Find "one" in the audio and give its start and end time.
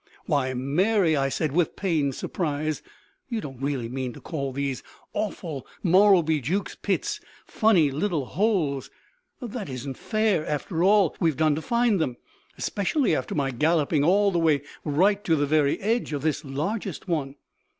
17.07-17.35